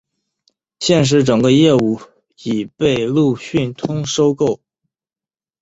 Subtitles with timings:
[0.79, 2.01] 现时整个业务
[2.43, 4.59] 已被路讯通收购。